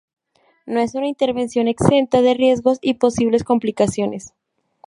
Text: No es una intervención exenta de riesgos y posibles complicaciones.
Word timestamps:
No 0.65 0.79
es 0.79 0.95
una 0.95 1.05
intervención 1.07 1.67
exenta 1.67 2.23
de 2.23 2.33
riesgos 2.33 2.79
y 2.81 2.95
posibles 2.95 3.43
complicaciones. 3.43 4.33